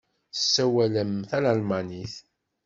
[0.33, 2.13] Tessawalem talmanit?